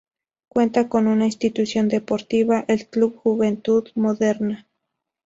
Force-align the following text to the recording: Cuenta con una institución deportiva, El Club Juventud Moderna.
Cuenta 0.47 0.89
con 0.89 1.05
una 1.05 1.27
institución 1.27 1.87
deportiva, 1.87 2.65
El 2.67 2.87
Club 2.87 3.19
Juventud 3.21 3.87
Moderna. 3.93 4.67